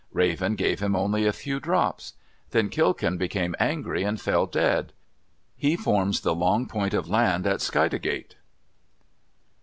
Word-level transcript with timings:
Raven 0.11 0.55
gave 0.55 0.79
him 0.79 0.95
only 0.95 1.27
a 1.27 1.31
few 1.31 1.59
drops. 1.59 2.13
Then 2.49 2.71
Kilkun 2.71 3.19
became 3.19 3.55
angry 3.59 4.01
and 4.01 4.19
fell 4.19 4.47
dead. 4.47 4.93
He 5.55 5.75
forms 5.77 6.21
the 6.21 6.33
long 6.33 6.65
point 6.65 6.95
of 6.95 7.07
land 7.07 7.45
at 7.45 7.61
Skidegate. 7.61 8.33